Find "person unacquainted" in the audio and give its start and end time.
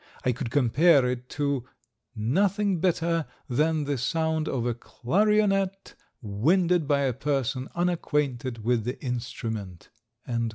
7.13-8.63